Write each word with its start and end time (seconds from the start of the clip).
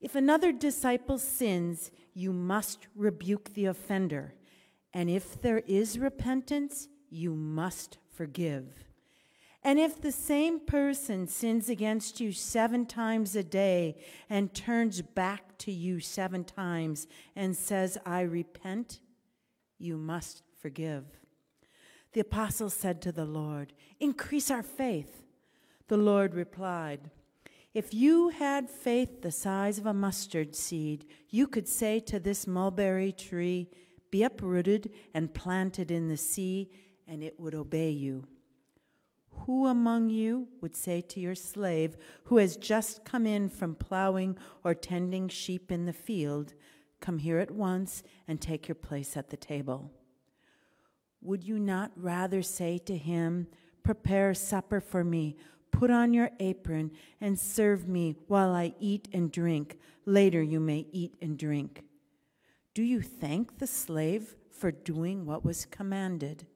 If 0.00 0.14
another 0.14 0.52
disciple 0.52 1.18
sins, 1.18 1.90
you 2.14 2.32
must 2.32 2.86
rebuke 2.94 3.54
the 3.54 3.66
offender. 3.66 4.34
And 4.92 5.10
if 5.10 5.40
there 5.40 5.58
is 5.66 5.98
repentance, 5.98 6.88
you 7.10 7.34
must 7.34 7.98
forgive. 8.12 8.84
And 9.62 9.78
if 9.78 10.00
the 10.00 10.12
same 10.12 10.60
person 10.60 11.26
sins 11.26 11.68
against 11.68 12.18
you 12.18 12.32
seven 12.32 12.86
times 12.86 13.36
a 13.36 13.42
day 13.42 13.98
and 14.30 14.54
turns 14.54 15.02
back 15.02 15.58
to 15.58 15.72
you 15.72 16.00
seven 16.00 16.44
times 16.44 17.06
and 17.36 17.54
says, 17.54 17.98
I 18.06 18.22
repent, 18.22 19.00
you 19.78 19.98
must 19.98 20.42
forgive. 20.58 21.04
The 22.12 22.20
apostle 22.20 22.70
said 22.70 23.02
to 23.02 23.12
the 23.12 23.26
Lord, 23.26 23.74
Increase 24.00 24.50
our 24.50 24.62
faith. 24.62 25.22
The 25.88 25.98
Lord 25.98 26.34
replied, 26.34 27.10
if 27.72 27.94
you 27.94 28.30
had 28.30 28.68
faith 28.68 29.22
the 29.22 29.30
size 29.30 29.78
of 29.78 29.86
a 29.86 29.94
mustard 29.94 30.56
seed, 30.56 31.06
you 31.28 31.46
could 31.46 31.68
say 31.68 32.00
to 32.00 32.18
this 32.18 32.46
mulberry 32.46 33.12
tree, 33.12 33.70
Be 34.10 34.24
uprooted 34.24 34.90
and 35.14 35.32
planted 35.32 35.90
in 35.90 36.08
the 36.08 36.16
sea, 36.16 36.70
and 37.06 37.22
it 37.22 37.38
would 37.38 37.54
obey 37.54 37.90
you. 37.90 38.24
Who 39.46 39.66
among 39.66 40.10
you 40.10 40.48
would 40.60 40.76
say 40.76 41.00
to 41.00 41.20
your 41.20 41.36
slave, 41.36 41.96
who 42.24 42.38
has 42.38 42.56
just 42.56 43.04
come 43.04 43.26
in 43.26 43.48
from 43.48 43.76
plowing 43.76 44.36
or 44.64 44.74
tending 44.74 45.28
sheep 45.28 45.70
in 45.70 45.86
the 45.86 45.92
field, 45.92 46.54
Come 47.00 47.18
here 47.18 47.38
at 47.38 47.50
once 47.50 48.02
and 48.28 48.40
take 48.40 48.68
your 48.68 48.74
place 48.74 49.16
at 49.16 49.30
the 49.30 49.36
table? 49.36 49.90
Would 51.22 51.44
you 51.44 51.58
not 51.58 51.92
rather 51.96 52.42
say 52.42 52.78
to 52.78 52.96
him, 52.96 53.46
Prepare 53.82 54.34
supper 54.34 54.80
for 54.80 55.02
me? 55.02 55.36
Put 55.70 55.90
on 55.90 56.12
your 56.12 56.30
apron 56.40 56.90
and 57.20 57.38
serve 57.38 57.88
me 57.88 58.16
while 58.26 58.50
I 58.50 58.74
eat 58.80 59.08
and 59.12 59.30
drink. 59.30 59.78
Later 60.04 60.42
you 60.42 60.60
may 60.60 60.86
eat 60.92 61.14
and 61.20 61.38
drink. 61.38 61.84
Do 62.74 62.82
you 62.82 63.02
thank 63.02 63.58
the 63.58 63.66
slave 63.66 64.36
for 64.50 64.70
doing 64.70 65.26
what 65.26 65.44
was 65.44 65.66
commanded? 65.66 66.46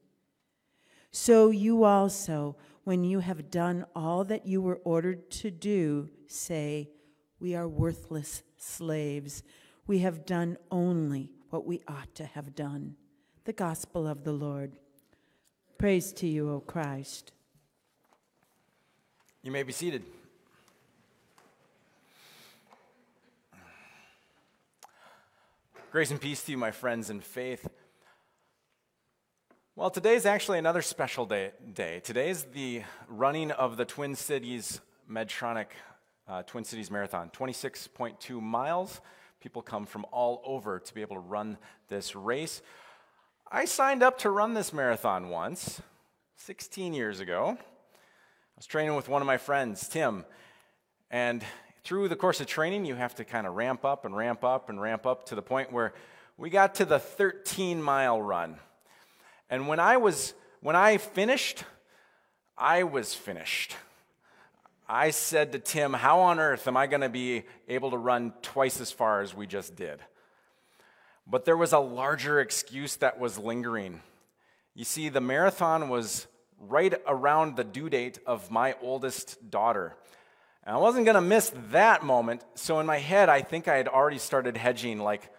So 1.11 1.49
you 1.49 1.83
also, 1.83 2.57
when 2.83 3.03
you 3.03 3.19
have 3.19 3.49
done 3.49 3.85
all 3.95 4.23
that 4.25 4.45
you 4.45 4.61
were 4.61 4.81
ordered 4.83 5.29
to 5.31 5.51
do, 5.51 6.09
say, 6.27 6.89
We 7.39 7.55
are 7.55 7.67
worthless 7.67 8.43
slaves. 8.57 9.43
We 9.87 9.99
have 9.99 10.25
done 10.25 10.57
only 10.71 11.31
what 11.49 11.65
we 11.65 11.81
ought 11.87 12.13
to 12.15 12.25
have 12.25 12.55
done. 12.55 12.95
The 13.45 13.53
gospel 13.53 14.07
of 14.07 14.23
the 14.23 14.33
Lord. 14.33 14.77
Praise 15.77 16.11
to 16.13 16.27
you, 16.27 16.51
O 16.51 16.59
Christ. 16.59 17.31
You 19.45 19.51
may 19.51 19.61
be 19.61 19.73
seated. 19.73 20.01
Grace 25.91 26.09
and 26.09 26.19
peace 26.19 26.41
to 26.45 26.51
you, 26.51 26.57
my 26.57 26.71
friends 26.71 27.11
in 27.11 27.21
faith. 27.21 27.69
Well, 29.75 29.91
today 29.91 30.15
is 30.15 30.25
actually 30.25 30.57
another 30.57 30.81
special 30.81 31.27
day. 31.27 31.51
day. 31.75 31.99
Today 31.99 32.31
is 32.31 32.45
the 32.55 32.81
running 33.07 33.51
of 33.51 33.77
the 33.77 33.85
Twin 33.85 34.15
Cities 34.15 34.81
Medtronic 35.07 35.67
uh, 36.27 36.41
Twin 36.41 36.63
Cities 36.63 36.89
Marathon, 36.89 37.29
26.2 37.29 38.41
miles. 38.41 38.99
People 39.39 39.61
come 39.61 39.85
from 39.85 40.07
all 40.11 40.41
over 40.43 40.79
to 40.79 40.93
be 40.95 41.01
able 41.01 41.17
to 41.17 41.21
run 41.21 41.59
this 41.87 42.15
race. 42.15 42.63
I 43.51 43.65
signed 43.65 44.01
up 44.01 44.17
to 44.21 44.31
run 44.31 44.55
this 44.55 44.73
marathon 44.73 45.29
once, 45.29 45.83
16 46.37 46.95
years 46.95 47.19
ago. 47.19 47.59
I 48.55 48.59
was 48.59 48.67
training 48.67 48.95
with 48.95 49.09
one 49.09 49.21
of 49.21 49.25
my 49.25 49.35
friends, 49.35 49.85
Tim, 49.85 50.23
and 51.11 51.43
through 51.83 52.07
the 52.07 52.15
course 52.15 52.39
of 52.39 52.47
training, 52.47 52.85
you 52.85 52.95
have 52.95 53.13
to 53.15 53.25
kind 53.25 53.45
of 53.45 53.55
ramp 53.55 53.83
up 53.83 54.05
and 54.05 54.15
ramp 54.15 54.45
up 54.45 54.69
and 54.69 54.79
ramp 54.79 55.05
up 55.05 55.25
to 55.25 55.35
the 55.35 55.41
point 55.41 55.73
where 55.73 55.93
we 56.37 56.49
got 56.49 56.75
to 56.75 56.85
the 56.85 56.97
13 56.97 57.81
mile 57.81 58.21
run. 58.21 58.55
And 59.49 59.67
when 59.67 59.81
I 59.81 59.97
was 59.97 60.33
when 60.61 60.77
I 60.77 60.95
finished, 60.95 61.65
I 62.57 62.83
was 62.83 63.13
finished. 63.13 63.75
I 64.87 65.09
said 65.09 65.51
to 65.51 65.59
Tim, 65.59 65.91
How 65.91 66.21
on 66.21 66.39
earth 66.39 66.65
am 66.65 66.77
I 66.77 66.87
going 66.87 67.01
to 67.01 67.09
be 67.09 67.43
able 67.67 67.91
to 67.91 67.97
run 67.97 68.31
twice 68.41 68.79
as 68.79 68.89
far 68.89 69.19
as 69.19 69.35
we 69.35 69.47
just 69.47 69.75
did? 69.75 69.99
But 71.27 71.43
there 71.43 71.57
was 71.57 71.73
a 71.73 71.79
larger 71.79 72.39
excuse 72.39 72.95
that 72.97 73.19
was 73.19 73.37
lingering. 73.37 73.99
You 74.73 74.85
see, 74.85 75.09
the 75.09 75.19
marathon 75.19 75.89
was 75.89 76.27
right 76.59 76.93
around 77.07 77.55
the 77.55 77.63
due 77.63 77.89
date 77.89 78.19
of 78.25 78.49
my 78.51 78.75
oldest 78.81 79.49
daughter. 79.49 79.95
And 80.63 80.75
I 80.75 80.79
wasn't 80.79 81.05
going 81.05 81.15
to 81.15 81.21
miss 81.21 81.51
that 81.71 82.03
moment, 82.03 82.43
so 82.55 82.79
in 82.79 82.85
my 82.85 82.97
head, 82.97 83.29
I 83.29 83.41
think 83.41 83.67
I 83.67 83.75
had 83.75 83.87
already 83.87 84.17
started 84.17 84.57
hedging 84.57 84.99
like, 84.99 85.29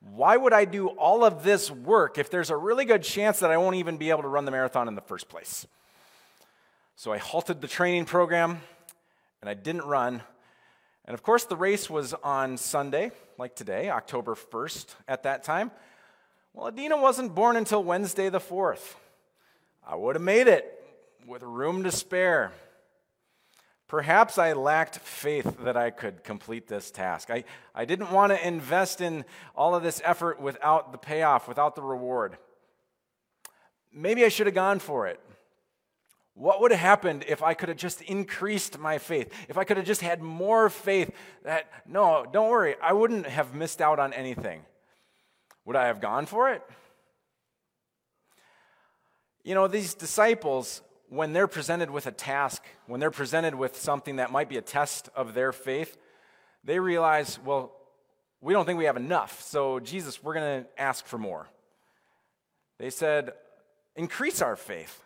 why 0.00 0.36
would 0.36 0.52
I 0.52 0.64
do 0.64 0.88
all 0.88 1.24
of 1.24 1.42
this 1.42 1.70
work 1.70 2.18
if 2.18 2.30
there's 2.30 2.50
a 2.50 2.56
really 2.56 2.84
good 2.84 3.02
chance 3.02 3.40
that 3.40 3.50
I 3.50 3.56
won't 3.56 3.76
even 3.76 3.96
be 3.96 4.10
able 4.10 4.22
to 4.22 4.28
run 4.28 4.44
the 4.44 4.50
marathon 4.50 4.86
in 4.86 4.94
the 4.94 5.00
first 5.00 5.28
place? 5.28 5.66
So 6.94 7.12
I 7.12 7.18
halted 7.18 7.60
the 7.60 7.68
training 7.68 8.04
program 8.04 8.60
and 9.40 9.50
I 9.50 9.54
didn't 9.54 9.82
run. 9.82 10.22
And 11.04 11.14
of 11.14 11.22
course, 11.22 11.44
the 11.44 11.56
race 11.56 11.90
was 11.90 12.14
on 12.14 12.56
Sunday, 12.56 13.10
like 13.38 13.56
today, 13.56 13.90
October 13.90 14.34
1st 14.34 14.94
at 15.08 15.24
that 15.24 15.42
time. 15.42 15.72
Well, 16.54 16.68
Adina 16.68 16.96
wasn't 16.96 17.34
born 17.34 17.56
until 17.56 17.82
Wednesday 17.82 18.28
the 18.28 18.40
4th. 18.40 18.94
I 19.88 19.94
would 19.94 20.16
have 20.16 20.22
made 20.22 20.48
it 20.48 20.84
with 21.26 21.42
room 21.42 21.84
to 21.84 21.92
spare. 21.92 22.52
Perhaps 23.86 24.36
I 24.36 24.52
lacked 24.52 24.98
faith 24.98 25.58
that 25.60 25.76
I 25.76 25.90
could 25.90 26.24
complete 26.24 26.66
this 26.66 26.90
task. 26.90 27.30
I, 27.30 27.44
I 27.72 27.84
didn't 27.84 28.10
want 28.10 28.32
to 28.32 28.46
invest 28.46 29.00
in 29.00 29.24
all 29.54 29.76
of 29.76 29.84
this 29.84 30.02
effort 30.04 30.40
without 30.40 30.90
the 30.90 30.98
payoff, 30.98 31.46
without 31.46 31.76
the 31.76 31.82
reward. 31.82 32.36
Maybe 33.92 34.24
I 34.24 34.28
should 34.28 34.48
have 34.48 34.56
gone 34.56 34.80
for 34.80 35.06
it. 35.06 35.20
What 36.34 36.60
would 36.60 36.72
have 36.72 36.80
happened 36.80 37.24
if 37.28 37.40
I 37.42 37.54
could 37.54 37.68
have 37.68 37.78
just 37.78 38.02
increased 38.02 38.78
my 38.78 38.98
faith? 38.98 39.32
If 39.48 39.56
I 39.56 39.62
could 39.62 39.76
have 39.76 39.86
just 39.86 40.00
had 40.00 40.20
more 40.20 40.68
faith 40.68 41.12
that, 41.44 41.70
no, 41.86 42.26
don't 42.30 42.50
worry, 42.50 42.74
I 42.82 42.92
wouldn't 42.92 43.26
have 43.26 43.54
missed 43.54 43.80
out 43.80 44.00
on 44.00 44.12
anything. 44.12 44.62
Would 45.64 45.76
I 45.76 45.86
have 45.86 46.00
gone 46.00 46.26
for 46.26 46.50
it? 46.50 46.62
You 49.46 49.54
know, 49.54 49.68
these 49.68 49.94
disciples, 49.94 50.82
when 51.08 51.32
they're 51.32 51.46
presented 51.46 51.88
with 51.88 52.08
a 52.08 52.10
task, 52.10 52.64
when 52.88 52.98
they're 52.98 53.12
presented 53.12 53.54
with 53.54 53.76
something 53.76 54.16
that 54.16 54.32
might 54.32 54.48
be 54.48 54.56
a 54.56 54.60
test 54.60 55.08
of 55.14 55.34
their 55.34 55.52
faith, 55.52 55.96
they 56.64 56.80
realize, 56.80 57.38
well, 57.44 57.70
we 58.40 58.52
don't 58.52 58.66
think 58.66 58.76
we 58.76 58.86
have 58.86 58.96
enough. 58.96 59.40
So, 59.40 59.78
Jesus, 59.78 60.20
we're 60.20 60.34
going 60.34 60.64
to 60.64 60.82
ask 60.82 61.06
for 61.06 61.16
more. 61.16 61.46
They 62.80 62.90
said, 62.90 63.34
increase 63.94 64.42
our 64.42 64.56
faith. 64.56 65.04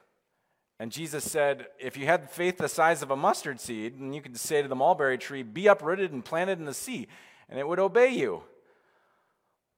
And 0.78 0.90
Jesus 0.90 1.31
said, 1.31 1.66
if 1.78 1.98
you 1.98 2.06
had 2.06 2.31
faith 2.31 2.56
the 2.56 2.66
size 2.66 3.02
of 3.02 3.10
a 3.10 3.16
mustard 3.16 3.60
seed, 3.60 4.00
and 4.00 4.14
you 4.14 4.22
could 4.22 4.38
say 4.38 4.62
to 4.62 4.69
the 4.69 4.75
mulberry 4.75 5.19
tree, 5.19 5.42
be 5.42 5.66
uprooted 5.66 6.12
and 6.12 6.25
planted 6.25 6.58
in 6.58 6.64
the 6.64 6.72
sea, 6.72 7.08
and 7.50 7.58
it 7.58 7.69
would 7.69 7.78
obey 7.78 8.08
you. 8.08 8.42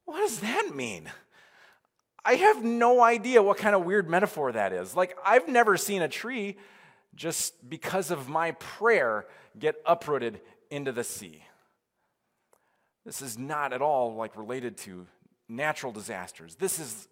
What 0.05 0.19
does 0.19 0.39
that 0.39 0.71
mean? 0.73 1.11
I 2.25 2.35
have 2.37 2.63
no 2.63 3.03
idea 3.03 3.43
what 3.43 3.59
kind 3.59 3.75
of 3.75 3.85
weird 3.85 4.09
metaphor 4.09 4.53
that 4.53 4.73
is. 4.73 4.95
Like, 4.95 5.17
I've 5.25 5.49
never 5.49 5.77
seen 5.77 6.03
a 6.03 6.09
tree 6.09 6.57
just 7.15 7.69
because 7.69 8.11
of 8.11 8.29
my 8.29 8.53
prayer 8.53 9.27
get 9.59 9.77
uprooted 9.85 10.41
into 10.71 10.93
the 10.93 11.05
sea. 11.05 11.45
This 13.05 13.21
is 13.21 13.37
not 13.37 13.73
at 13.73 13.83
all 13.83 14.15
like 14.15 14.37
related 14.37 14.77
to 14.79 15.07
natural 15.49 15.93
disasters. 15.93 16.55
This 16.55 16.79
is 16.79 17.09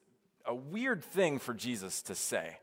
a 0.47 0.55
weird 0.55 1.05
thing 1.05 1.39
for 1.39 1.53
Jesus 1.53 2.03
to 2.03 2.15
say. 2.15 2.59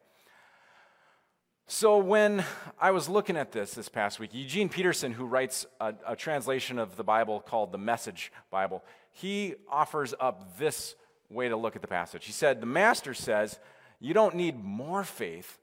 So, 1.70 1.98
when 1.98 2.46
I 2.80 2.92
was 2.92 3.10
looking 3.10 3.36
at 3.36 3.52
this 3.52 3.74
this 3.74 3.90
past 3.90 4.22
week, 4.22 4.30
Eugene 4.34 4.70
Peterson, 4.70 5.12
who 5.12 5.26
writes 5.26 5.66
a, 5.82 5.94
a 6.08 6.16
translation 6.16 6.80
of 6.80 6.96
the 6.96 7.04
Bible 7.04 7.42
called 7.42 7.74
the 7.74 7.78
Message 7.78 8.32
Bible, 8.50 8.86
he 9.12 9.56
offers 9.70 10.14
up 10.18 10.58
this 10.58 10.96
way 11.30 11.50
to 11.50 11.58
look 11.58 11.76
at 11.76 11.82
the 11.82 11.88
passage. 11.88 12.26
He 12.26 12.32
said, 12.32 12.62
The 12.62 12.68
master 12.68 13.14
says, 13.14 13.60
You 14.00 14.14
don't 14.14 14.36
need 14.36 14.64
more 14.64 15.04
faith, 15.04 15.58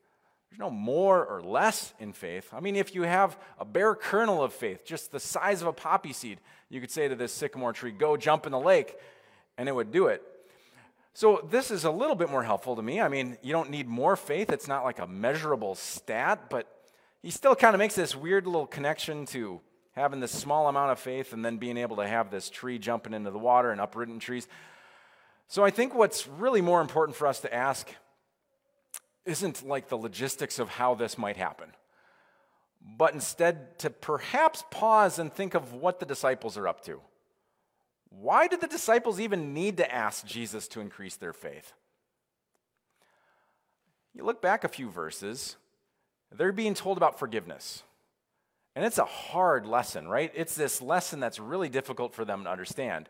There's 0.51 0.61
no 0.61 0.71
more 0.71 1.25
or 1.25 1.43
less 1.43 1.95
in 1.99 2.13
faith. 2.13 2.51
I 2.53 2.61
mean, 2.61 2.77
if 2.77 2.95
you 2.95 3.03
have 3.03 3.39
a 3.59 3.65
bare 3.65 3.95
kernel 3.95 4.43
of 4.43 4.53
faith, 4.53 4.85
just 4.85 5.13
the 5.13 5.21
size 5.21 5.63
of 5.63 5.69
a 5.69 5.73
poppy 5.73 6.13
seed, 6.13 6.41
you 6.69 6.81
could 6.81 6.91
say 6.91 7.09
to 7.09 7.15
this 7.15 7.33
sycamore 7.33 7.73
tree, 7.73 7.93
Go 7.93 8.17
jump 8.17 8.47
in 8.47 8.53
the 8.53 8.61
lake, 8.61 8.97
and 9.57 9.69
it 9.69 9.73
would 9.73 9.91
do 9.91 10.07
it. 10.07 10.23
So, 11.17 11.47
this 11.49 11.71
is 11.71 11.85
a 11.85 11.91
little 11.93 12.17
bit 12.17 12.29
more 12.29 12.43
helpful 12.43 12.75
to 12.75 12.83
me. 12.83 13.01
I 13.01 13.07
mean, 13.07 13.39
you 13.41 13.53
don't 13.53 13.71
need 13.71 13.87
more 13.87 14.17
faith. 14.17 14.51
It's 14.51 14.67
not 14.67 14.83
like 14.83 14.99
a 14.99 15.07
measurable 15.07 15.77
stat, 15.77 16.51
but 16.51 16.67
he 17.23 17.31
still 17.31 17.55
kind 17.55 17.75
of 17.75 17.79
makes 17.79 17.95
this 17.95 18.17
weird 18.17 18.47
little 18.47 18.67
connection 18.67 19.25
to 19.27 19.61
having 19.93 20.19
this 20.19 20.33
small 20.33 20.69
amount 20.69 20.91
of 20.91 20.99
faith 20.99 21.33
and 21.33 21.45
then 21.45 21.57
being 21.57 21.77
able 21.77 21.97
to 21.97 22.07
have 22.07 22.31
this 22.31 22.51
tree 22.51 22.79
jumping 22.79 23.15
into 23.15 23.31
the 23.31 23.39
water 23.39 23.71
and 23.71 23.81
uprooting 23.81 24.19
trees. 24.19 24.49
So, 25.49 25.65
I 25.65 25.71
think 25.71 25.95
what's 25.95 26.27
really 26.27 26.61
more 26.61 26.81
important 26.81 27.17
for 27.17 27.27
us 27.27 27.41
to 27.41 27.55
ask 27.55 27.89
isn't 29.25 29.67
like 29.67 29.89
the 29.89 29.97
logistics 29.97 30.59
of 30.59 30.69
how 30.69 30.95
this 30.95 31.17
might 31.17 31.37
happen, 31.37 31.71
but 32.97 33.15
instead 33.15 33.79
to 33.81 33.91
perhaps 33.91 34.65
pause 34.71 35.19
and 35.19 35.33
think 35.33 35.55
of 35.55 35.73
what 35.73 36.01
the 36.01 36.07
disciples 36.07 36.59
are 36.59 36.69
up 36.69 36.85
to. 36.85 37.01
Why 38.11 38.47
did 38.47 38.61
the 38.61 38.67
disciples 38.67 39.19
even 39.19 39.55
need 39.55 39.79
to 39.79 39.93
ask 39.93 40.27
Jesus 40.27 40.69
to 40.69 40.81
increase 40.81 41.17
their 41.17 41.33
faith? 41.33 41.73
You 44.15 44.25
look 44.25 44.41
back 44.41 44.63
a 44.63 44.69
few 44.69 44.89
verses, 44.89 45.57
they're 46.31 46.53
being 46.53 46.75
told 46.75 46.97
about 46.97 47.19
forgiveness. 47.19 47.83
And 48.77 48.85
it's 48.85 48.99
a 48.99 49.05
hard 49.05 49.67
lesson, 49.67 50.09
right? 50.09 50.33
It's 50.35 50.55
this 50.55 50.83
lesson 50.83 51.21
that's 51.21 51.39
really 51.39 51.69
difficult 51.69 52.15
for 52.15 52.25
them 52.25 52.45
to 52.45 52.51
understand. 52.51 53.09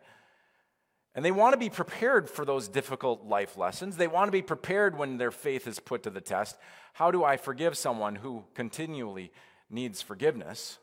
And 1.14 1.24
they 1.24 1.30
want 1.30 1.52
to 1.52 1.58
be 1.58 1.70
prepared 1.70 2.28
for 2.28 2.44
those 2.44 2.66
difficult 2.66 3.24
life 3.24 3.56
lessons. 3.56 3.96
They 3.96 4.08
want 4.08 4.28
to 4.28 4.32
be 4.32 4.42
prepared 4.42 4.98
when 4.98 5.16
their 5.16 5.30
faith 5.30 5.68
is 5.68 5.78
put 5.78 6.02
to 6.02 6.10
the 6.10 6.20
test. 6.20 6.56
How 6.94 7.10
do 7.10 7.22
I 7.22 7.36
forgive 7.36 7.76
someone 7.76 8.16
who 8.16 8.44
continually 8.54 9.30
needs 9.70 10.02
forgiveness? 10.02 10.78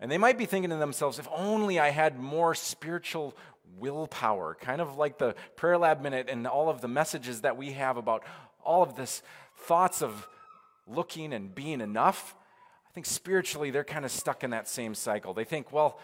And 0.00 0.10
they 0.10 0.18
might 0.18 0.38
be 0.38 0.46
thinking 0.46 0.70
to 0.70 0.76
themselves, 0.76 1.18
if 1.18 1.28
only 1.34 1.78
I 1.78 1.90
had 1.90 2.18
more 2.18 2.54
spiritual 2.54 3.36
willpower, 3.78 4.56
kind 4.60 4.80
of 4.80 4.96
like 4.96 5.18
the 5.18 5.34
prayer 5.56 5.78
lab 5.78 6.00
minute 6.00 6.28
and 6.30 6.46
all 6.46 6.68
of 6.68 6.80
the 6.80 6.88
messages 6.88 7.42
that 7.42 7.56
we 7.56 7.72
have 7.72 7.96
about 7.96 8.24
all 8.62 8.82
of 8.82 8.96
this 8.96 9.22
thoughts 9.56 10.02
of 10.02 10.28
looking 10.86 11.32
and 11.32 11.54
being 11.54 11.80
enough. 11.80 12.34
I 12.88 12.92
think 12.92 13.06
spiritually 13.06 13.70
they're 13.70 13.84
kind 13.84 14.04
of 14.04 14.10
stuck 14.10 14.44
in 14.44 14.50
that 14.50 14.68
same 14.68 14.94
cycle. 14.94 15.34
They 15.34 15.44
think, 15.44 15.72
well, 15.72 15.98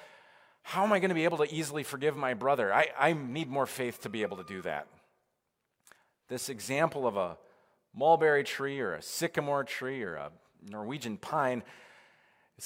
how 0.63 0.85
am 0.85 0.93
I 0.93 0.99
going 0.99 1.09
to 1.09 1.15
be 1.15 1.25
able 1.25 1.39
to 1.39 1.53
easily 1.53 1.83
forgive 1.83 2.17
my 2.17 2.35
brother? 2.35 2.73
I, 2.73 2.89
I 2.99 3.13
need 3.13 3.49
more 3.49 3.67
faith 3.67 4.03
to 4.03 4.09
be 4.09 4.23
able 4.23 4.37
to 4.37 4.45
do 4.45 4.63
that. 4.63 4.87
This 6.29 6.49
example 6.49 7.07
of 7.07 7.17
a 7.17 7.37
mulberry 7.95 8.45
tree 8.45 8.81
or 8.81 8.95
a 8.95 9.03
sycamore 9.03 9.65
tree 9.65 10.03
or 10.03 10.15
a 10.15 10.31
Norwegian 10.69 11.17
pine, 11.17 11.63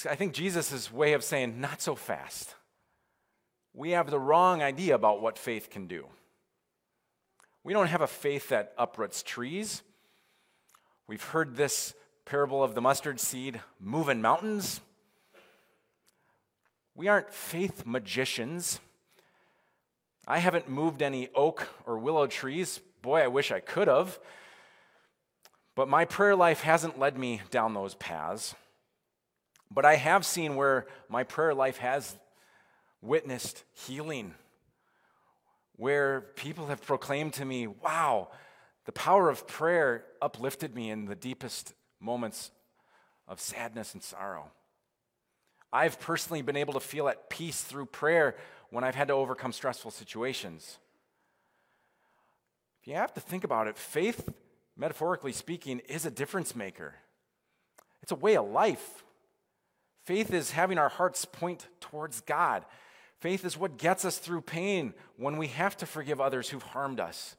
I 0.08 0.14
think 0.16 0.34
Jesus' 0.34 0.92
way 0.92 1.12
of 1.12 1.24
saying, 1.24 1.60
not 1.60 1.80
so 1.80 1.94
fast. 1.94 2.54
We 3.72 3.92
have 3.92 4.10
the 4.10 4.20
wrong 4.20 4.62
idea 4.62 4.94
about 4.94 5.22
what 5.22 5.38
faith 5.38 5.70
can 5.70 5.86
do. 5.86 6.06
We 7.62 7.72
don't 7.72 7.86
have 7.86 8.02
a 8.02 8.06
faith 8.06 8.50
that 8.50 8.74
uproots 8.76 9.22
trees. 9.22 9.82
We've 11.06 11.22
heard 11.22 11.56
this 11.56 11.94
parable 12.24 12.62
of 12.62 12.74
the 12.74 12.80
mustard 12.80 13.18
seed 13.18 13.60
moving 13.80 14.20
mountains. 14.20 14.80
We 16.94 17.08
aren't 17.08 17.32
faith 17.32 17.84
magicians. 17.84 18.80
I 20.26 20.38
haven't 20.38 20.68
moved 20.68 21.02
any 21.02 21.28
oak 21.34 21.68
or 21.86 21.98
willow 21.98 22.26
trees. 22.26 22.80
Boy, 23.02 23.20
I 23.20 23.26
wish 23.26 23.50
I 23.50 23.60
could 23.60 23.88
have. 23.88 24.18
But 25.74 25.88
my 25.88 26.04
prayer 26.04 26.36
life 26.36 26.60
hasn't 26.60 26.98
led 26.98 27.18
me 27.18 27.42
down 27.50 27.74
those 27.74 27.94
paths. 27.94 28.54
But 29.70 29.84
I 29.84 29.96
have 29.96 30.24
seen 30.24 30.54
where 30.54 30.86
my 31.08 31.24
prayer 31.24 31.52
life 31.52 31.78
has 31.78 32.16
witnessed 33.02 33.64
healing, 33.72 34.34
where 35.76 36.20
people 36.36 36.68
have 36.68 36.86
proclaimed 36.86 37.32
to 37.34 37.44
me, 37.44 37.66
wow, 37.66 38.28
the 38.84 38.92
power 38.92 39.28
of 39.28 39.48
prayer 39.48 40.04
uplifted 40.22 40.74
me 40.74 40.90
in 40.90 41.06
the 41.06 41.16
deepest 41.16 41.74
moments 42.00 42.52
of 43.26 43.40
sadness 43.40 43.94
and 43.94 44.02
sorrow. 44.02 44.50
I've 45.74 45.98
personally 45.98 46.40
been 46.40 46.56
able 46.56 46.74
to 46.74 46.80
feel 46.80 47.08
at 47.08 47.28
peace 47.28 47.60
through 47.60 47.86
prayer 47.86 48.36
when 48.70 48.84
I've 48.84 48.94
had 48.94 49.08
to 49.08 49.14
overcome 49.14 49.52
stressful 49.52 49.90
situations. 49.90 50.78
If 52.80 52.86
you 52.86 52.94
have 52.94 53.12
to 53.14 53.20
think 53.20 53.42
about 53.42 53.66
it, 53.66 53.76
faith, 53.76 54.28
metaphorically 54.76 55.32
speaking, 55.32 55.80
is 55.80 56.06
a 56.06 56.12
difference 56.12 56.54
maker. 56.54 56.94
It's 58.02 58.12
a 58.12 58.16
way 58.16 58.36
of 58.36 58.48
life. 58.48 59.02
Faith 60.04 60.32
is 60.32 60.52
having 60.52 60.78
our 60.78 60.88
hearts 60.88 61.24
point 61.24 61.66
towards 61.80 62.20
God. 62.20 62.64
Faith 63.18 63.44
is 63.44 63.58
what 63.58 63.76
gets 63.76 64.04
us 64.04 64.18
through 64.18 64.42
pain 64.42 64.94
when 65.16 65.38
we 65.38 65.48
have 65.48 65.76
to 65.78 65.86
forgive 65.86 66.20
others 66.20 66.50
who've 66.50 66.62
harmed 66.62 67.00
us. 67.00 67.34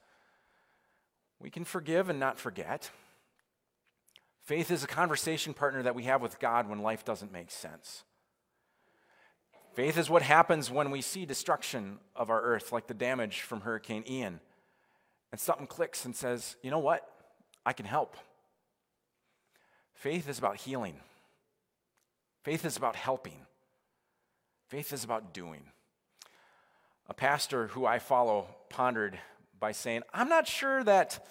We 1.39 1.49
can 1.49 1.63
forgive 1.63 2.09
and 2.09 2.19
not 2.19 2.37
forget. 2.37 2.89
Faith 4.43 4.71
is 4.71 4.83
a 4.83 4.87
conversation 4.87 5.53
partner 5.53 5.83
that 5.83 5.95
we 5.95 6.03
have 6.03 6.21
with 6.21 6.39
God 6.39 6.67
when 6.67 6.81
life 6.81 7.05
doesn't 7.05 7.31
make 7.31 7.49
sense. 7.49 8.03
Faith 9.75 9.97
is 9.97 10.09
what 10.09 10.21
happens 10.21 10.71
when 10.71 10.89
we 10.89 11.01
see 11.01 11.25
destruction 11.25 11.99
of 12.15 12.29
our 12.29 12.41
earth, 12.41 12.71
like 12.71 12.87
the 12.87 12.93
damage 12.93 13.41
from 13.41 13.59
Hurricane 13.59 14.05
Ian, 14.09 14.39
and 15.33 15.41
something 15.41 15.67
clicks 15.67 16.05
and 16.05 16.15
says, 16.15 16.55
you 16.63 16.71
know 16.71 16.79
what? 16.79 17.05
I 17.65 17.73
can 17.73 17.85
help. 17.85 18.15
Faith 19.93 20.29
is 20.29 20.39
about 20.39 20.55
healing, 20.55 20.95
faith 22.43 22.63
is 22.63 22.77
about 22.77 22.95
helping, 22.95 23.45
faith 24.69 24.93
is 24.93 25.03
about 25.03 25.33
doing. 25.33 25.63
A 27.09 27.13
pastor 27.13 27.67
who 27.67 27.85
I 27.85 27.99
follow 27.99 28.47
pondered 28.69 29.19
by 29.59 29.73
saying, 29.73 30.03
I'm 30.13 30.29
not 30.29 30.47
sure 30.47 30.85
that 30.85 31.27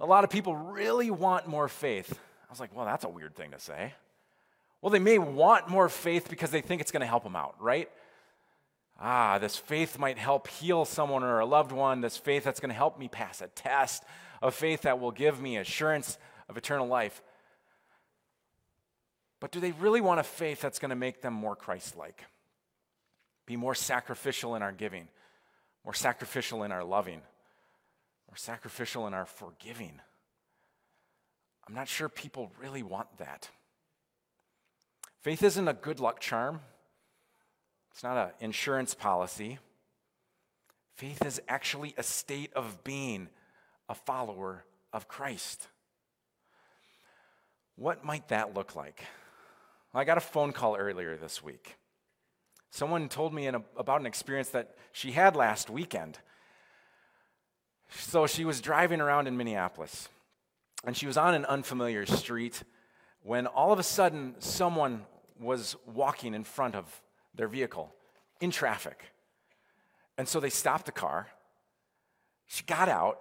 a 0.00 0.04
lot 0.04 0.24
of 0.24 0.30
people 0.30 0.56
really 0.56 1.12
want 1.12 1.46
more 1.46 1.68
faith. 1.68 2.12
I 2.12 2.50
was 2.50 2.58
like, 2.58 2.74
well, 2.74 2.86
that's 2.86 3.04
a 3.04 3.08
weird 3.08 3.36
thing 3.36 3.52
to 3.52 3.60
say. 3.60 3.94
Well, 4.80 4.90
they 4.90 4.98
may 4.98 5.18
want 5.18 5.68
more 5.68 5.88
faith 5.88 6.28
because 6.30 6.50
they 6.50 6.60
think 6.60 6.80
it's 6.80 6.92
going 6.92 7.00
to 7.00 7.06
help 7.06 7.24
them 7.24 7.36
out, 7.36 7.56
right? 7.60 7.88
Ah, 9.00 9.38
this 9.38 9.56
faith 9.56 9.98
might 9.98 10.18
help 10.18 10.48
heal 10.48 10.84
someone 10.84 11.22
or 11.22 11.40
a 11.40 11.46
loved 11.46 11.72
one. 11.72 12.00
This 12.00 12.16
faith 12.16 12.44
that's 12.44 12.60
going 12.60 12.70
to 12.70 12.74
help 12.74 12.98
me 12.98 13.08
pass 13.08 13.40
a 13.40 13.48
test, 13.48 14.04
a 14.42 14.50
faith 14.50 14.82
that 14.82 15.00
will 15.00 15.10
give 15.10 15.40
me 15.40 15.56
assurance 15.56 16.18
of 16.48 16.56
eternal 16.56 16.86
life. 16.86 17.22
But 19.40 19.52
do 19.52 19.60
they 19.60 19.72
really 19.72 20.00
want 20.00 20.20
a 20.20 20.24
faith 20.24 20.60
that's 20.60 20.78
going 20.78 20.90
to 20.90 20.96
make 20.96 21.22
them 21.22 21.32
more 21.32 21.54
Christ 21.54 21.96
like? 21.96 22.24
Be 23.46 23.56
more 23.56 23.74
sacrificial 23.74 24.56
in 24.56 24.62
our 24.62 24.72
giving, 24.72 25.08
more 25.84 25.94
sacrificial 25.94 26.64
in 26.64 26.72
our 26.72 26.84
loving, 26.84 27.22
more 28.28 28.36
sacrificial 28.36 29.06
in 29.06 29.14
our 29.14 29.26
forgiving? 29.26 30.00
I'm 31.66 31.74
not 31.74 31.88
sure 31.88 32.08
people 32.08 32.50
really 32.60 32.82
want 32.82 33.18
that. 33.18 33.48
Faith 35.28 35.42
isn't 35.42 35.68
a 35.68 35.74
good 35.74 36.00
luck 36.00 36.20
charm, 36.20 36.60
it's 37.92 38.02
not 38.02 38.16
an 38.16 38.30
insurance 38.40 38.94
policy. 38.94 39.58
Faith 40.94 41.22
is 41.22 41.38
actually 41.46 41.92
a 41.98 42.02
state 42.02 42.50
of 42.54 42.82
being 42.82 43.28
a 43.90 43.94
follower 43.94 44.64
of 44.90 45.06
Christ. 45.06 45.68
What 47.76 48.06
might 48.06 48.28
that 48.28 48.54
look 48.54 48.74
like? 48.74 49.04
I 49.92 50.04
got 50.04 50.16
a 50.16 50.22
phone 50.22 50.52
call 50.52 50.76
earlier 50.76 51.18
this 51.18 51.42
week. 51.42 51.76
Someone 52.70 53.10
told 53.10 53.34
me 53.34 53.48
a, 53.48 53.62
about 53.76 54.00
an 54.00 54.06
experience 54.06 54.48
that 54.52 54.76
she 54.92 55.12
had 55.12 55.36
last 55.36 55.68
weekend. 55.68 56.18
So 57.90 58.26
she 58.26 58.46
was 58.46 58.62
driving 58.62 59.02
around 59.02 59.26
in 59.26 59.36
Minneapolis, 59.36 60.08
and 60.86 60.96
she 60.96 61.06
was 61.06 61.18
on 61.18 61.34
an 61.34 61.44
unfamiliar 61.44 62.06
street 62.06 62.62
when 63.22 63.46
all 63.46 63.74
of 63.74 63.78
a 63.78 63.82
sudden 63.82 64.34
someone 64.38 65.04
was 65.40 65.76
walking 65.86 66.34
in 66.34 66.44
front 66.44 66.74
of 66.74 67.02
their 67.34 67.48
vehicle 67.48 67.94
in 68.40 68.50
traffic. 68.50 69.02
And 70.16 70.28
so 70.28 70.40
they 70.40 70.50
stopped 70.50 70.86
the 70.86 70.92
car. 70.92 71.28
She 72.46 72.64
got 72.64 72.88
out, 72.88 73.20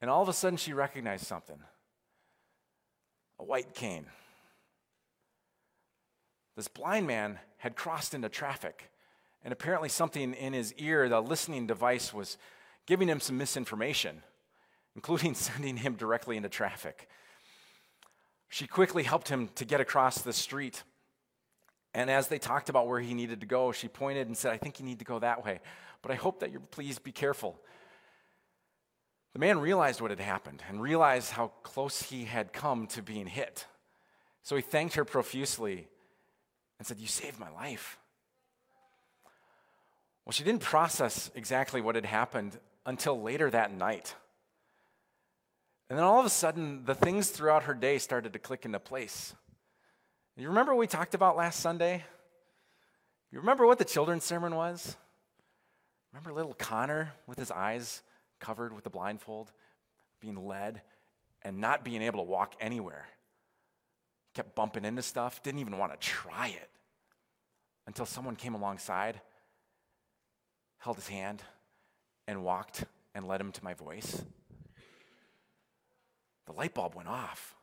and 0.00 0.10
all 0.10 0.22
of 0.22 0.28
a 0.28 0.32
sudden 0.32 0.56
she 0.56 0.72
recognized 0.72 1.26
something 1.26 1.58
a 3.38 3.44
white 3.44 3.74
cane. 3.74 4.06
This 6.54 6.68
blind 6.68 7.06
man 7.06 7.40
had 7.56 7.74
crossed 7.74 8.14
into 8.14 8.28
traffic, 8.28 8.90
and 9.42 9.52
apparently 9.52 9.88
something 9.88 10.34
in 10.34 10.52
his 10.52 10.72
ear, 10.74 11.08
the 11.08 11.20
listening 11.20 11.66
device, 11.66 12.14
was 12.14 12.38
giving 12.86 13.08
him 13.08 13.18
some 13.18 13.38
misinformation, 13.38 14.22
including 14.94 15.34
sending 15.34 15.78
him 15.78 15.94
directly 15.94 16.36
into 16.36 16.48
traffic. 16.48 17.08
She 18.48 18.66
quickly 18.66 19.02
helped 19.02 19.28
him 19.28 19.48
to 19.56 19.64
get 19.64 19.80
across 19.80 20.20
the 20.20 20.32
street 20.32 20.82
and 21.94 22.10
as 22.10 22.28
they 22.28 22.38
talked 22.38 22.68
about 22.68 22.86
where 22.86 23.00
he 23.00 23.14
needed 23.14 23.40
to 23.40 23.46
go, 23.46 23.72
she 23.72 23.88
pointed 23.88 24.26
and 24.26 24.36
said, 24.36 24.52
I 24.52 24.56
think 24.56 24.80
you 24.80 24.86
need 24.86 25.00
to 25.00 25.04
go 25.04 25.18
that 25.18 25.44
way. 25.44 25.60
But 26.00 26.10
I 26.10 26.14
hope 26.14 26.40
that 26.40 26.50
you're 26.50 26.60
please 26.60 26.98
be 26.98 27.12
careful. 27.12 27.58
The 29.34 29.38
man 29.38 29.58
realized 29.58 30.00
what 30.00 30.10
had 30.10 30.20
happened 30.20 30.62
and 30.68 30.80
realized 30.80 31.32
how 31.32 31.48
close 31.62 32.02
he 32.02 32.24
had 32.24 32.52
come 32.52 32.86
to 32.88 33.02
being 33.02 33.26
hit. 33.26 33.66
So 34.42 34.56
he 34.56 34.62
thanked 34.62 34.94
her 34.94 35.04
profusely 35.04 35.86
and 36.78 36.86
said, 36.86 36.98
You 36.98 37.06
saved 37.06 37.38
my 37.38 37.50
life. 37.50 37.98
Well, 40.24 40.32
she 40.32 40.44
didn't 40.44 40.62
process 40.62 41.30
exactly 41.34 41.80
what 41.80 41.94
had 41.94 42.06
happened 42.06 42.58
until 42.86 43.20
later 43.20 43.50
that 43.50 43.72
night. 43.72 44.14
And 45.88 45.98
then 45.98 46.04
all 46.04 46.20
of 46.20 46.26
a 46.26 46.30
sudden, 46.30 46.84
the 46.84 46.94
things 46.94 47.30
throughout 47.30 47.64
her 47.64 47.74
day 47.74 47.98
started 47.98 48.32
to 48.32 48.38
click 48.38 48.64
into 48.64 48.78
place. 48.78 49.34
You 50.36 50.48
remember 50.48 50.72
what 50.72 50.80
we 50.80 50.86
talked 50.86 51.14
about 51.14 51.36
last 51.36 51.60
Sunday? 51.60 52.04
You 53.30 53.40
remember 53.40 53.66
what 53.66 53.78
the 53.78 53.84
children's 53.84 54.24
sermon 54.24 54.54
was? 54.54 54.96
Remember 56.12 56.32
little 56.32 56.54
Connor 56.54 57.12
with 57.26 57.38
his 57.38 57.50
eyes 57.50 58.02
covered 58.40 58.72
with 58.72 58.84
the 58.84 58.90
blindfold, 58.90 59.52
being 60.20 60.46
led, 60.46 60.80
and 61.42 61.58
not 61.58 61.84
being 61.84 62.00
able 62.00 62.24
to 62.24 62.30
walk 62.30 62.54
anywhere? 62.60 63.06
Kept 64.34 64.54
bumping 64.54 64.86
into 64.86 65.02
stuff, 65.02 65.42
didn't 65.42 65.60
even 65.60 65.76
want 65.76 65.92
to 65.92 65.98
try 65.98 66.48
it 66.48 66.70
until 67.86 68.06
someone 68.06 68.36
came 68.36 68.54
alongside, 68.54 69.20
held 70.78 70.96
his 70.96 71.08
hand, 71.08 71.42
and 72.26 72.42
walked 72.42 72.84
and 73.14 73.28
led 73.28 73.40
him 73.40 73.52
to 73.52 73.64
my 73.64 73.74
voice. 73.74 74.22
The 76.46 76.52
light 76.52 76.72
bulb 76.72 76.94
went 76.94 77.08
off. 77.08 77.54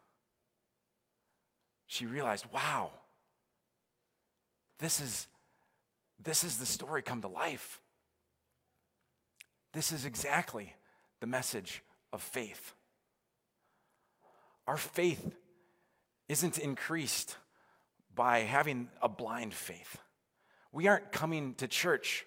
She 1.89 2.05
realized, 2.05 2.46
wow, 2.53 2.91
this 4.77 5.01
is, 5.01 5.25
this 6.24 6.43
is 6.43 6.58
the 6.58 6.65
story 6.67 7.01
come 7.01 7.22
to 7.22 7.27
life. 7.27 7.81
This 9.74 9.91
is 9.91 10.05
exactly 10.05 10.75
the 11.19 11.25
message 11.25 11.81
of 12.13 12.22
faith. 12.22 12.74
Our 14.67 14.77
faith 14.77 15.36
isn't 16.27 16.60
increased 16.60 17.36
by 18.13 18.41
having 18.41 18.89
a 19.01 19.10
blind 19.10 19.55
faith. 19.55 19.98
We 20.72 20.88
aren't 20.88 21.12
coming 21.12 21.55
to 21.55 21.67
church, 21.67 22.24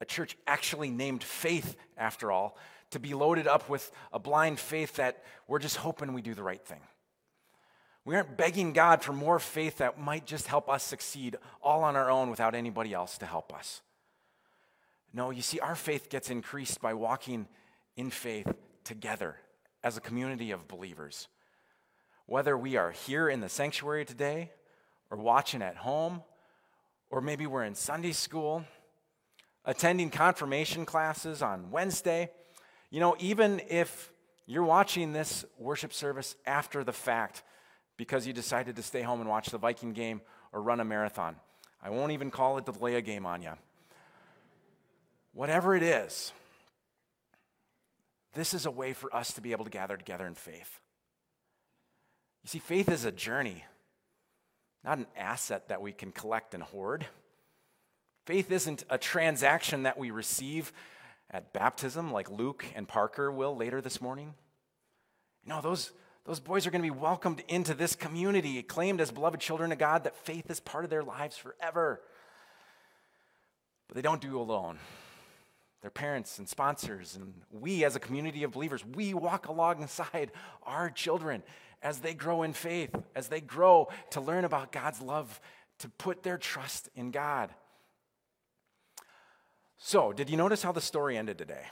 a 0.00 0.04
church 0.04 0.36
actually 0.46 0.90
named 0.90 1.24
faith, 1.24 1.74
after 1.98 2.30
all, 2.30 2.56
to 2.92 3.00
be 3.00 3.12
loaded 3.12 3.48
up 3.48 3.68
with 3.68 3.90
a 4.12 4.20
blind 4.20 4.60
faith 4.60 4.94
that 4.96 5.24
we're 5.48 5.58
just 5.58 5.78
hoping 5.78 6.12
we 6.12 6.22
do 6.22 6.34
the 6.34 6.44
right 6.44 6.64
thing. 6.64 6.82
We 8.06 8.14
aren't 8.14 8.36
begging 8.36 8.72
God 8.72 9.02
for 9.02 9.12
more 9.12 9.40
faith 9.40 9.78
that 9.78 9.98
might 9.98 10.26
just 10.26 10.46
help 10.46 10.70
us 10.70 10.84
succeed 10.84 11.36
all 11.60 11.82
on 11.82 11.96
our 11.96 12.08
own 12.08 12.30
without 12.30 12.54
anybody 12.54 12.94
else 12.94 13.18
to 13.18 13.26
help 13.26 13.52
us. 13.52 13.82
No, 15.12 15.30
you 15.30 15.42
see, 15.42 15.58
our 15.58 15.74
faith 15.74 16.08
gets 16.08 16.30
increased 16.30 16.80
by 16.80 16.94
walking 16.94 17.48
in 17.96 18.10
faith 18.10 18.46
together 18.84 19.34
as 19.82 19.96
a 19.96 20.00
community 20.00 20.52
of 20.52 20.68
believers. 20.68 21.26
Whether 22.26 22.56
we 22.56 22.76
are 22.76 22.92
here 22.92 23.28
in 23.28 23.40
the 23.40 23.48
sanctuary 23.48 24.04
today, 24.04 24.52
or 25.10 25.18
watching 25.18 25.60
at 25.60 25.76
home, 25.76 26.22
or 27.10 27.20
maybe 27.20 27.48
we're 27.48 27.64
in 27.64 27.74
Sunday 27.74 28.12
school, 28.12 28.64
attending 29.64 30.10
confirmation 30.10 30.86
classes 30.86 31.42
on 31.42 31.72
Wednesday, 31.72 32.30
you 32.88 33.00
know, 33.00 33.16
even 33.18 33.60
if 33.68 34.12
you're 34.46 34.62
watching 34.62 35.12
this 35.12 35.44
worship 35.58 35.92
service 35.92 36.36
after 36.46 36.84
the 36.84 36.92
fact 36.92 37.42
because 37.96 38.26
you 38.26 38.32
decided 38.32 38.76
to 38.76 38.82
stay 38.82 39.02
home 39.02 39.20
and 39.20 39.28
watch 39.28 39.48
the 39.48 39.58
Viking 39.58 39.92
game 39.92 40.20
or 40.52 40.62
run 40.62 40.80
a 40.80 40.84
marathon, 40.84 41.36
I 41.82 41.90
won't 41.90 42.12
even 42.12 42.30
call 42.30 42.58
it 42.58 42.66
the 42.66 42.72
delay 42.72 42.96
a 42.96 43.02
game 43.02 43.26
on 43.26 43.42
you. 43.42 43.52
Whatever 45.32 45.74
it 45.74 45.82
is, 45.82 46.32
this 48.34 48.54
is 48.54 48.66
a 48.66 48.70
way 48.70 48.92
for 48.92 49.14
us 49.14 49.32
to 49.34 49.40
be 49.40 49.52
able 49.52 49.64
to 49.64 49.70
gather 49.70 49.96
together 49.96 50.26
in 50.26 50.34
faith. 50.34 50.80
You 52.44 52.48
see, 52.48 52.58
faith 52.58 52.88
is 52.88 53.04
a 53.04 53.12
journey, 53.12 53.64
not 54.84 54.98
an 54.98 55.06
asset 55.16 55.68
that 55.68 55.82
we 55.82 55.92
can 55.92 56.12
collect 56.12 56.54
and 56.54 56.62
hoard. 56.62 57.06
Faith 58.24 58.50
isn't 58.50 58.84
a 58.90 58.98
transaction 58.98 59.84
that 59.84 59.98
we 59.98 60.10
receive 60.10 60.72
at 61.30 61.52
baptism, 61.52 62.12
like 62.12 62.30
Luke 62.30 62.64
and 62.74 62.86
Parker 62.86 63.32
will 63.32 63.56
later 63.56 63.80
this 63.80 64.00
morning. 64.00 64.34
No, 65.44 65.60
those, 65.60 65.92
those 66.26 66.40
boys 66.40 66.66
are 66.66 66.70
going 66.70 66.82
to 66.82 66.92
be 66.92 66.98
welcomed 66.98 67.42
into 67.46 67.72
this 67.72 67.94
community, 67.94 68.58
acclaimed 68.58 69.00
as 69.00 69.12
beloved 69.12 69.40
children 69.40 69.70
of 69.70 69.78
God, 69.78 70.04
that 70.04 70.16
faith 70.16 70.50
is 70.50 70.58
part 70.58 70.84
of 70.84 70.90
their 70.90 71.04
lives 71.04 71.36
forever. 71.36 72.00
But 73.86 73.94
they 73.94 74.02
don't 74.02 74.20
do 74.20 74.40
alone. 74.40 74.78
Their 75.82 75.90
parents 75.90 76.38
and 76.38 76.48
sponsors, 76.48 77.14
and 77.14 77.32
we 77.52 77.84
as 77.84 77.94
a 77.94 78.00
community 78.00 78.42
of 78.42 78.50
believers, 78.50 78.84
we 78.84 79.14
walk 79.14 79.46
alongside 79.46 80.32
our 80.64 80.90
children 80.90 81.44
as 81.80 82.00
they 82.00 82.12
grow 82.12 82.42
in 82.42 82.52
faith, 82.52 82.90
as 83.14 83.28
they 83.28 83.40
grow 83.40 83.88
to 84.10 84.20
learn 84.20 84.44
about 84.44 84.72
God's 84.72 85.00
love, 85.00 85.40
to 85.78 85.88
put 85.90 86.24
their 86.24 86.38
trust 86.38 86.88
in 86.96 87.12
God. 87.12 87.50
So, 89.78 90.12
did 90.12 90.28
you 90.28 90.36
notice 90.36 90.62
how 90.62 90.72
the 90.72 90.80
story 90.80 91.16
ended 91.16 91.38
today? 91.38 91.66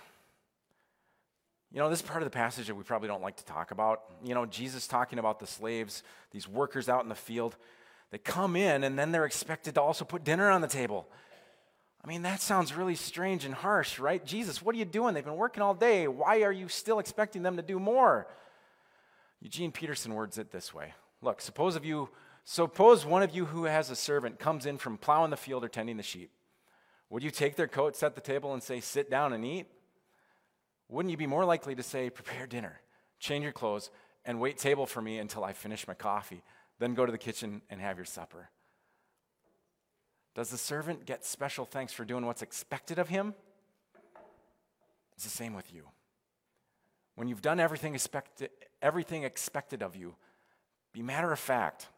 You 1.74 1.80
know, 1.80 1.90
this 1.90 2.02
part 2.02 2.22
of 2.22 2.26
the 2.26 2.30
passage 2.30 2.68
that 2.68 2.76
we 2.76 2.84
probably 2.84 3.08
don't 3.08 3.20
like 3.20 3.36
to 3.38 3.44
talk 3.44 3.72
about. 3.72 4.04
You 4.22 4.32
know, 4.32 4.46
Jesus 4.46 4.86
talking 4.86 5.18
about 5.18 5.40
the 5.40 5.46
slaves, 5.46 6.04
these 6.30 6.46
workers 6.46 6.88
out 6.88 7.02
in 7.02 7.08
the 7.08 7.16
field. 7.16 7.56
They 8.12 8.18
come 8.18 8.54
in 8.54 8.84
and 8.84 8.96
then 8.96 9.10
they're 9.10 9.24
expected 9.24 9.74
to 9.74 9.82
also 9.82 10.04
put 10.04 10.22
dinner 10.22 10.48
on 10.48 10.60
the 10.60 10.68
table. 10.68 11.08
I 12.04 12.06
mean, 12.06 12.22
that 12.22 12.40
sounds 12.40 12.76
really 12.76 12.94
strange 12.94 13.44
and 13.44 13.52
harsh, 13.52 13.98
right? 13.98 14.24
Jesus, 14.24 14.62
what 14.62 14.76
are 14.76 14.78
you 14.78 14.84
doing? 14.84 15.14
They've 15.14 15.24
been 15.24 15.34
working 15.34 15.64
all 15.64 15.74
day. 15.74 16.06
Why 16.06 16.42
are 16.42 16.52
you 16.52 16.68
still 16.68 17.00
expecting 17.00 17.42
them 17.42 17.56
to 17.56 17.62
do 17.62 17.80
more? 17.80 18.28
Eugene 19.40 19.72
Peterson 19.72 20.14
words 20.14 20.38
it 20.38 20.52
this 20.52 20.72
way 20.72 20.94
Look, 21.22 21.40
suppose, 21.40 21.74
of 21.74 21.84
you, 21.84 22.08
suppose 22.44 23.04
one 23.04 23.24
of 23.24 23.34
you 23.34 23.46
who 23.46 23.64
has 23.64 23.90
a 23.90 23.96
servant 23.96 24.38
comes 24.38 24.64
in 24.64 24.78
from 24.78 24.96
plowing 24.96 25.30
the 25.30 25.36
field 25.36 25.64
or 25.64 25.68
tending 25.68 25.96
the 25.96 26.04
sheep. 26.04 26.30
Would 27.10 27.24
you 27.24 27.32
take 27.32 27.56
their 27.56 27.66
coat, 27.66 27.96
set 27.96 28.14
the 28.14 28.20
table, 28.20 28.52
and 28.52 28.62
say, 28.62 28.78
Sit 28.78 29.10
down 29.10 29.32
and 29.32 29.44
eat? 29.44 29.66
Wouldn't 30.88 31.10
you 31.10 31.16
be 31.16 31.26
more 31.26 31.44
likely 31.44 31.74
to 31.74 31.82
say, 31.82 32.10
Prepare 32.10 32.46
dinner, 32.46 32.80
change 33.18 33.42
your 33.42 33.52
clothes, 33.52 33.90
and 34.24 34.40
wait 34.40 34.58
table 34.58 34.86
for 34.86 35.02
me 35.02 35.18
until 35.18 35.44
I 35.44 35.52
finish 35.52 35.86
my 35.86 35.94
coffee, 35.94 36.42
then 36.78 36.94
go 36.94 37.06
to 37.06 37.12
the 37.12 37.18
kitchen 37.18 37.62
and 37.70 37.80
have 37.80 37.96
your 37.96 38.04
supper? 38.04 38.50
Does 40.34 40.50
the 40.50 40.58
servant 40.58 41.06
get 41.06 41.24
special 41.24 41.64
thanks 41.64 41.92
for 41.92 42.04
doing 42.04 42.26
what's 42.26 42.42
expected 42.42 42.98
of 42.98 43.08
him? 43.08 43.34
It's 45.14 45.24
the 45.24 45.30
same 45.30 45.54
with 45.54 45.72
you. 45.72 45.84
When 47.14 47.28
you've 47.28 47.42
done 47.42 47.60
everything 47.60 47.94
expected, 47.94 48.50
everything 48.82 49.22
expected 49.22 49.82
of 49.82 49.94
you, 49.94 50.16
be 50.92 51.02
matter 51.02 51.30
of 51.32 51.38
fact 51.38 51.88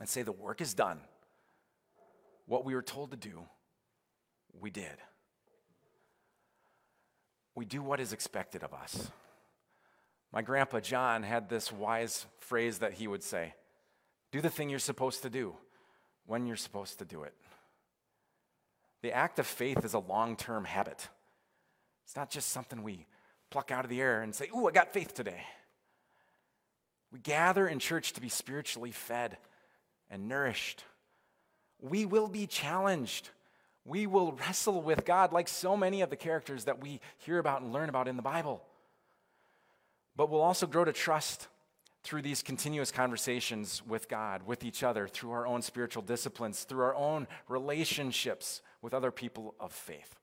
and 0.00 0.08
say, 0.08 0.22
The 0.22 0.32
work 0.32 0.60
is 0.60 0.74
done. 0.74 1.00
What 2.46 2.64
we 2.64 2.74
were 2.74 2.82
told 2.82 3.10
to 3.12 3.16
do 3.16 3.42
we 4.60 4.70
did. 4.70 4.96
We 7.56 7.64
do 7.64 7.82
what 7.82 7.98
is 7.98 8.12
expected 8.12 8.62
of 8.62 8.72
us. 8.72 9.10
My 10.32 10.42
grandpa 10.42 10.80
John 10.80 11.22
had 11.22 11.48
this 11.48 11.72
wise 11.72 12.26
phrase 12.38 12.78
that 12.78 12.92
he 12.92 13.08
would 13.08 13.24
say 13.24 13.54
do 14.30 14.40
the 14.40 14.50
thing 14.50 14.68
you're 14.68 14.78
supposed 14.78 15.22
to 15.22 15.30
do 15.30 15.54
when 16.26 16.46
you're 16.46 16.56
supposed 16.56 16.98
to 16.98 17.04
do 17.06 17.22
it. 17.22 17.32
The 19.02 19.12
act 19.12 19.38
of 19.38 19.46
faith 19.46 19.84
is 19.84 19.94
a 19.94 19.98
long 19.98 20.36
term 20.36 20.64
habit. 20.64 21.08
It's 22.04 22.14
not 22.14 22.30
just 22.30 22.50
something 22.50 22.82
we 22.82 23.06
pluck 23.50 23.70
out 23.70 23.84
of 23.84 23.90
the 23.90 24.02
air 24.02 24.20
and 24.20 24.34
say, 24.34 24.48
Ooh, 24.54 24.68
I 24.68 24.72
got 24.72 24.92
faith 24.92 25.14
today. 25.14 25.40
We 27.10 27.20
gather 27.20 27.66
in 27.66 27.78
church 27.78 28.12
to 28.12 28.20
be 28.20 28.28
spiritually 28.28 28.90
fed 28.90 29.38
and 30.10 30.28
nourished. 30.28 30.84
We 31.80 32.04
will 32.04 32.28
be 32.28 32.46
challenged 32.46 33.30
we 33.86 34.06
will 34.06 34.32
wrestle 34.32 34.82
with 34.82 35.04
God 35.04 35.32
like 35.32 35.48
so 35.48 35.76
many 35.76 36.02
of 36.02 36.10
the 36.10 36.16
characters 36.16 36.64
that 36.64 36.82
we 36.82 37.00
hear 37.18 37.38
about 37.38 37.62
and 37.62 37.72
learn 37.72 37.88
about 37.88 38.08
in 38.08 38.16
the 38.16 38.22
Bible. 38.22 38.62
But 40.16 40.30
we'll 40.30 40.40
also 40.40 40.66
grow 40.66 40.84
to 40.84 40.92
trust 40.92 41.48
through 42.02 42.22
these 42.22 42.42
continuous 42.42 42.90
conversations 42.90 43.82
with 43.86 44.08
God, 44.08 44.46
with 44.46 44.64
each 44.64 44.82
other, 44.82 45.08
through 45.08 45.32
our 45.32 45.46
own 45.46 45.60
spiritual 45.62 46.02
disciplines, 46.02 46.64
through 46.64 46.82
our 46.82 46.94
own 46.94 47.26
relationships 47.48 48.62
with 48.80 48.94
other 48.94 49.10
people 49.10 49.54
of 49.60 49.72
faith. 49.72 50.16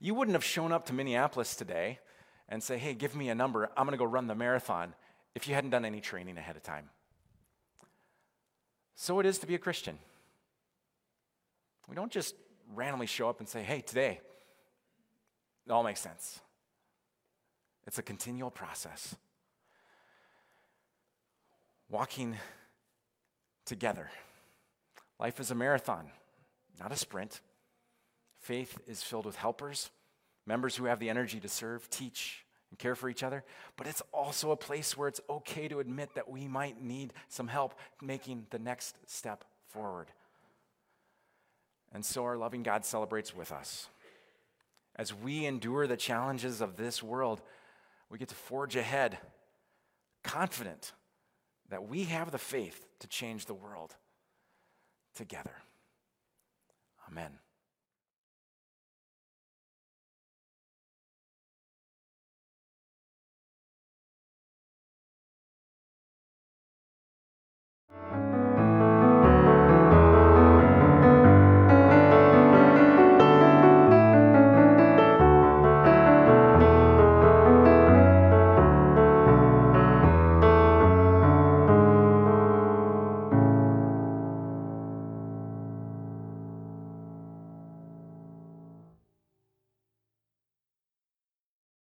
You 0.00 0.14
wouldn't 0.14 0.34
have 0.34 0.44
shown 0.44 0.72
up 0.72 0.86
to 0.86 0.92
Minneapolis 0.92 1.54
today 1.56 2.00
and 2.48 2.62
say, 2.62 2.78
hey, 2.78 2.94
give 2.94 3.14
me 3.14 3.28
a 3.28 3.34
number, 3.34 3.70
I'm 3.76 3.86
going 3.86 3.92
to 3.92 4.02
go 4.02 4.04
run 4.04 4.26
the 4.26 4.34
marathon, 4.34 4.94
if 5.34 5.48
you 5.48 5.54
hadn't 5.54 5.70
done 5.70 5.84
any 5.84 6.00
training 6.00 6.36
ahead 6.36 6.56
of 6.56 6.62
time. 6.62 6.90
So 8.94 9.20
it 9.20 9.26
is 9.26 9.38
to 9.38 9.46
be 9.46 9.54
a 9.54 9.58
Christian. 9.58 9.98
We 11.88 11.94
don't 11.94 12.10
just 12.10 12.34
randomly 12.74 13.06
show 13.06 13.28
up 13.28 13.40
and 13.40 13.48
say, 13.48 13.62
hey, 13.62 13.80
today, 13.80 14.20
it 15.66 15.72
all 15.72 15.82
makes 15.82 16.00
sense. 16.00 16.40
It's 17.86 17.98
a 17.98 18.02
continual 18.02 18.50
process. 18.50 19.14
Walking 21.90 22.36
together. 23.64 24.10
Life 25.18 25.40
is 25.40 25.50
a 25.50 25.54
marathon, 25.54 26.06
not 26.80 26.92
a 26.92 26.96
sprint. 26.96 27.40
Faith 28.40 28.78
is 28.86 29.02
filled 29.02 29.26
with 29.26 29.36
helpers 29.36 29.90
members 30.46 30.76
who 30.76 30.84
have 30.84 30.98
the 30.98 31.08
energy 31.08 31.40
to 31.40 31.48
serve, 31.48 31.88
teach, 31.90 32.44
and 32.70 32.78
care 32.78 32.94
for 32.94 33.08
each 33.08 33.22
other, 33.22 33.44
but 33.76 33.86
it's 33.86 34.02
also 34.12 34.50
a 34.50 34.56
place 34.56 34.96
where 34.96 35.08
it's 35.08 35.20
okay 35.28 35.68
to 35.68 35.80
admit 35.80 36.10
that 36.14 36.28
we 36.28 36.48
might 36.48 36.82
need 36.82 37.12
some 37.28 37.48
help 37.48 37.74
making 38.02 38.46
the 38.50 38.58
next 38.58 38.98
step 39.06 39.44
forward. 39.68 40.08
And 41.94 42.04
so 42.04 42.24
our 42.24 42.36
loving 42.36 42.64
God 42.64 42.84
celebrates 42.84 43.34
with 43.34 43.52
us. 43.52 43.88
As 44.96 45.14
we 45.14 45.46
endure 45.46 45.86
the 45.86 45.96
challenges 45.96 46.60
of 46.60 46.76
this 46.76 47.02
world, 47.02 47.40
we 48.10 48.18
get 48.18 48.28
to 48.28 48.34
forge 48.34 48.76
ahead, 48.76 49.18
confident 50.22 50.92
that 51.70 51.88
we 51.88 52.04
have 52.04 52.32
the 52.32 52.38
faith 52.38 52.86
to 52.98 53.06
change 53.06 53.46
the 53.46 53.54
world 53.54 53.94
together. 55.14 55.54
Amen. 57.08 57.38